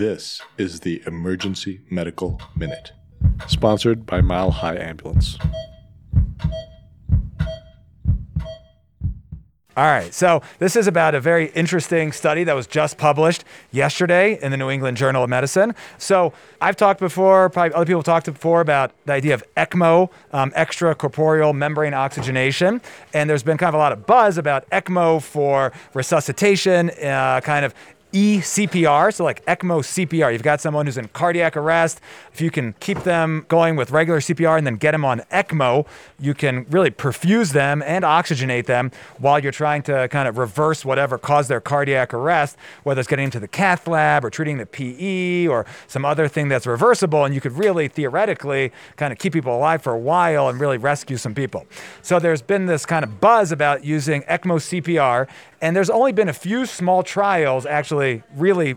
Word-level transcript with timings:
This 0.00 0.40
is 0.56 0.80
the 0.80 1.02
Emergency 1.06 1.82
Medical 1.90 2.40
Minute, 2.56 2.92
sponsored 3.48 4.06
by 4.06 4.22
Mile 4.22 4.50
High 4.50 4.78
Ambulance. 4.78 5.36
All 9.76 9.84
right, 9.84 10.12
so 10.14 10.40
this 10.58 10.74
is 10.74 10.86
about 10.86 11.14
a 11.14 11.20
very 11.20 11.50
interesting 11.50 12.12
study 12.12 12.44
that 12.44 12.54
was 12.54 12.66
just 12.66 12.96
published 12.96 13.44
yesterday 13.72 14.38
in 14.42 14.50
the 14.50 14.56
New 14.56 14.70
England 14.70 14.96
Journal 14.96 15.24
of 15.24 15.28
Medicine. 15.28 15.74
So 15.98 16.32
I've 16.62 16.76
talked 16.76 17.00
before, 17.00 17.50
probably 17.50 17.74
other 17.74 17.84
people 17.84 18.02
talked 18.02 18.24
before 18.24 18.62
about 18.62 18.92
the 19.04 19.12
idea 19.12 19.34
of 19.34 19.44
ECMO, 19.58 20.10
um, 20.32 20.50
extracorporeal 20.52 21.54
membrane 21.54 21.92
oxygenation, 21.92 22.80
and 23.12 23.28
there's 23.28 23.42
been 23.42 23.58
kind 23.58 23.68
of 23.68 23.74
a 23.74 23.78
lot 23.78 23.92
of 23.92 24.06
buzz 24.06 24.38
about 24.38 24.68
ECMO 24.70 25.22
for 25.22 25.74
resuscitation, 25.92 26.88
uh, 27.02 27.42
kind 27.42 27.66
of 27.66 27.74
eCPR, 28.12 29.14
so 29.14 29.24
like 29.24 29.44
ECMO 29.46 29.80
CPR. 29.80 30.32
You've 30.32 30.42
got 30.42 30.60
someone 30.60 30.86
who's 30.86 30.98
in 30.98 31.08
cardiac 31.08 31.56
arrest. 31.56 32.00
If 32.32 32.40
you 32.40 32.50
can 32.50 32.74
keep 32.80 33.02
them 33.04 33.46
going 33.48 33.76
with 33.76 33.90
regular 33.90 34.20
CPR 34.20 34.58
and 34.58 34.66
then 34.66 34.76
get 34.76 34.92
them 34.92 35.04
on 35.04 35.20
ECMO, 35.32 35.86
you 36.18 36.34
can 36.34 36.66
really 36.70 36.90
perfuse 36.90 37.52
them 37.52 37.82
and 37.82 38.04
oxygenate 38.04 38.66
them 38.66 38.90
while 39.18 39.38
you're 39.38 39.52
trying 39.52 39.82
to 39.82 40.08
kind 40.08 40.28
of 40.28 40.38
reverse 40.38 40.84
whatever 40.84 41.18
caused 41.18 41.48
their 41.48 41.60
cardiac 41.60 42.12
arrest, 42.12 42.56
whether 42.82 43.00
it's 43.00 43.08
getting 43.08 43.26
into 43.26 43.40
the 43.40 43.48
cath 43.48 43.86
lab 43.86 44.24
or 44.24 44.30
treating 44.30 44.58
the 44.58 44.66
PE 44.66 45.46
or 45.46 45.66
some 45.86 46.04
other 46.04 46.28
thing 46.28 46.48
that's 46.48 46.66
reversible. 46.66 47.24
And 47.24 47.34
you 47.34 47.40
could 47.40 47.52
really 47.52 47.88
theoretically 47.88 48.72
kind 48.96 49.12
of 49.12 49.18
keep 49.18 49.32
people 49.32 49.56
alive 49.56 49.82
for 49.82 49.92
a 49.92 49.98
while 49.98 50.48
and 50.48 50.60
really 50.60 50.78
rescue 50.78 51.16
some 51.16 51.34
people. 51.34 51.66
So 52.02 52.18
there's 52.18 52.42
been 52.42 52.66
this 52.66 52.86
kind 52.86 53.04
of 53.04 53.20
buzz 53.20 53.52
about 53.52 53.84
using 53.84 54.22
ECMO 54.22 54.58
CPR 54.58 55.28
and 55.60 55.76
there's 55.76 55.90
only 55.90 56.12
been 56.12 56.28
a 56.28 56.32
few 56.34 56.66
small 56.66 57.02
trials 57.02 57.66
actually 57.66 58.22
really 58.34 58.76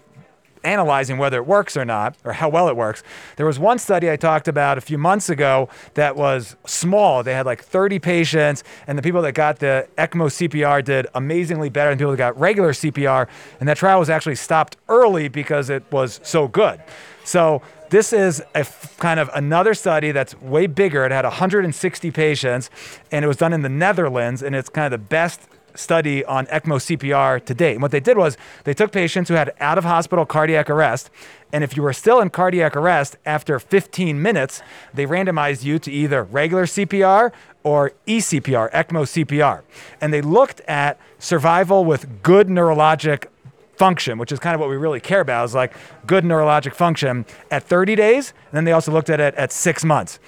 analyzing 0.64 1.18
whether 1.18 1.38
it 1.38 1.46
works 1.46 1.76
or 1.76 1.86
not, 1.86 2.16
or 2.24 2.34
how 2.34 2.50
well 2.50 2.70
it 2.70 2.76
works. 2.76 3.04
There 3.36 3.46
was 3.46 3.60
one 3.60 3.80
study 3.80 4.10
I 4.10 4.16
talked 4.16 4.48
about 4.48 4.78
a 4.78 4.82
few 4.82 4.98
months 4.98 5.30
ago 5.30 5.70
that 5.96 6.16
was 6.16 6.56
small. 6.66 7.24
They 7.24 7.34
had 7.34 7.46
like 7.46 7.64
30 7.64 8.00
patients, 8.00 8.64
and 8.88 8.98
the 8.98 9.02
people 9.02 9.22
that 9.24 9.34
got 9.34 9.60
the 9.60 9.88
ECMO 9.98 10.28
CPR 10.28 10.84
did 10.84 11.08
amazingly 11.14 11.70
better 11.70 11.90
than 11.90 11.98
people 11.98 12.12
that 12.12 12.18
got 12.18 12.40
regular 12.40 12.72
CPR. 12.72 13.28
And 13.60 13.68
that 13.68 13.78
trial 13.78 14.00
was 14.00 14.10
actually 14.10 14.36
stopped 14.36 14.78
early 14.88 15.28
because 15.28 15.70
it 15.70 15.84
was 15.92 16.20
so 16.24 16.48
good. 16.48 16.82
So 17.26 17.62
this 17.90 18.12
is 18.12 18.42
a 18.56 18.60
f- 18.60 18.98
kind 18.98 19.20
of 19.20 19.30
another 19.34 19.74
study 19.74 20.12
that's 20.12 20.40
way 20.42 20.68
bigger. 20.68 21.06
It 21.06 21.12
had 21.12 21.26
160 21.26 22.12
patients, 22.12 22.70
and 23.12 23.24
it 23.24 23.28
was 23.28 23.38
done 23.38 23.54
in 23.54 23.62
the 23.62 23.70
Netherlands, 23.70 24.42
and 24.42 24.56
it's 24.56 24.70
kind 24.70 24.86
of 24.86 24.92
the 25.00 25.06
best 25.06 25.42
study 25.76 26.24
on 26.26 26.46
ECMO 26.48 26.78
CPR 26.78 27.44
to 27.46 27.54
date. 27.54 27.74
And 27.74 27.82
what 27.82 27.92
they 27.92 28.00
did 28.00 28.18
was 28.18 28.38
they 28.64 28.74
took 28.74 28.92
patients 28.92 29.30
who 29.30 29.36
had 29.36 29.54
out 29.60 29.78
of 29.78 29.84
hospital 29.84 30.26
cardiac 30.26 30.70
arrest, 30.70 31.10
and 31.52 31.64
if 31.64 31.78
you 31.78 31.84
were 31.84 31.94
still 31.94 32.20
in 32.20 32.30
cardiac 32.32 32.76
arrest 32.76 33.18
after 33.26 33.60
15 33.60 34.22
minutes, 34.22 34.62
they 34.94 35.06
randomized 35.06 35.64
you 35.64 35.78
to 35.80 35.92
either 35.92 36.24
regular 36.24 36.66
CPR 36.66 37.32
or 37.64 37.94
eCPR, 38.08 38.72
ECMO 38.72 39.26
CPR. 39.26 39.62
And 40.02 40.12
they 40.12 40.22
looked 40.22 40.62
at 40.62 41.00
survival 41.20 41.86
with 41.86 42.24
good 42.24 42.48
neurologic 42.48 43.28
function, 43.76 44.18
which 44.18 44.32
is 44.32 44.40
kind 44.40 44.54
of 44.54 44.60
what 44.60 44.70
we 44.70 44.78
really 44.78 45.00
care 45.00 45.22
about, 45.22 45.46
is 45.46 45.56
like 45.56 45.74
good 46.06 46.24
neurologic 46.24 46.74
function 46.74 47.26
at 47.52 47.64
30 47.64 47.96
days. 47.96 48.34
And 48.48 48.58
then 48.58 48.64
they 48.64 48.72
also 48.72 48.92
looked 48.92 49.10
at 49.10 49.20
it 49.20 49.36
at 49.36 49.52
six 49.52 49.84
months. 49.84 50.20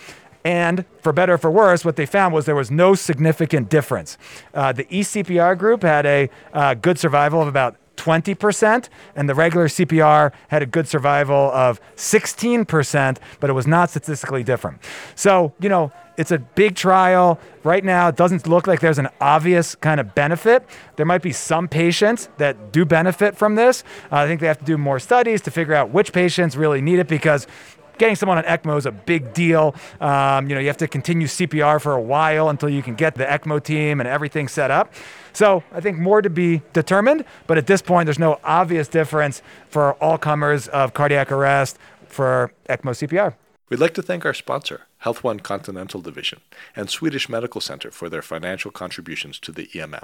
And 0.46 0.86
for 1.02 1.12
better 1.12 1.34
or 1.34 1.38
for 1.40 1.50
worse, 1.50 1.84
what 1.84 1.96
they 1.96 2.06
found 2.06 2.34
was 2.34 2.46
there 2.46 2.56
was 2.56 2.70
no 2.70 2.94
significant 2.94 3.68
difference. 3.68 4.18
Uh, 4.54 4.72
the 4.72 4.86
eCPR 4.86 5.58
group 5.58 5.82
had 5.82 6.06
a 6.06 6.30
uh, 6.54 6.76
good 6.76 7.00
survival 7.00 7.42
of 7.42 7.48
about 7.48 7.78
20%, 7.98 8.90
and 9.16 9.28
the 9.28 9.34
regular 9.34 9.68
CPR 9.68 10.32
had 10.50 10.62
a 10.62 10.68
good 10.68 10.88
survival 10.88 11.50
of 11.52 11.82
16%, 11.96 13.18
but 13.40 13.50
it 13.50 13.54
was 13.54 13.66
not 13.66 13.90
statistically 13.90 14.44
different. 14.44 14.78
So, 15.16 15.54
you 15.60 15.70
know, 15.70 15.92
it's 16.16 16.32
a 16.32 16.38
big 16.38 16.76
trial. 16.76 17.40
Right 17.64 17.84
now, 17.84 18.08
it 18.10 18.16
doesn't 18.16 18.48
look 18.48 18.68
like 18.68 18.82
there's 18.82 19.00
an 19.00 19.10
obvious 19.20 19.74
kind 19.74 20.00
of 20.00 20.14
benefit. 20.14 20.64
There 20.96 21.06
might 21.06 21.24
be 21.24 21.32
some 21.32 21.68
patients 21.68 22.30
that 22.38 22.72
do 22.72 22.86
benefit 22.86 23.36
from 23.36 23.56
this. 23.56 23.84
Uh, 24.12 24.18
I 24.18 24.28
think 24.28 24.42
they 24.42 24.48
have 24.48 24.60
to 24.60 24.66
do 24.66 24.78
more 24.78 25.00
studies 25.00 25.42
to 25.42 25.52
figure 25.52 25.74
out 25.74 25.90
which 25.90 26.14
patients 26.14 26.56
really 26.56 26.82
need 26.82 27.00
it 27.00 27.08
because 27.08 27.48
getting 27.98 28.16
someone 28.16 28.38
on 28.38 28.44
ECMO 28.44 28.78
is 28.78 28.86
a 28.86 28.92
big 28.92 29.34
deal. 29.34 29.76
Um, 30.00 30.48
you 30.48 30.56
know, 30.56 30.62
you 30.62 30.68
have 30.68 30.78
to 30.78 30.88
continue 30.88 31.28
CPR 31.28 31.82
for 31.82 31.94
a 31.94 32.02
while 32.02 32.50
until 32.50 32.70
you 32.70 32.82
can 32.84 32.96
get 32.96 33.16
the 33.16 33.26
ECMO 33.26 33.64
team 33.64 34.00
and 34.00 34.08
everything 34.08 34.48
set 34.48 34.72
up. 34.72 34.94
So 35.34 35.64
I 35.72 35.82
think 35.82 35.98
more 35.98 36.22
to 36.22 36.30
be 36.30 36.62
determined, 36.74 37.26
but 37.48 37.58
at 37.58 37.68
this 37.68 37.82
point, 37.82 38.06
there's 38.06 38.20
no 38.20 38.40
obvious 38.44 38.88
difference 38.88 39.42
for 39.68 39.94
all 39.96 40.18
comers 40.18 40.68
of 40.70 40.94
cardiac 40.94 41.32
arrest 41.32 41.78
for 42.08 42.54
ECMO 42.70 42.92
CPR. 42.92 43.34
We'd 43.70 43.80
like 43.80 43.96
to 43.96 44.02
thank 44.02 44.26
our 44.26 44.34
sponsor, 44.34 44.84
Health 45.00 45.24
One 45.24 45.40
Continental 45.40 46.00
Division, 46.00 46.42
and 46.76 46.90
Swedish 46.90 47.28
Medical 47.28 47.60
Center 47.60 47.92
for 47.92 48.10
their 48.10 48.22
financial 48.22 48.72
contributions 48.72 49.40
to 49.40 49.52
the 49.52 49.68
EMM. 49.68 50.04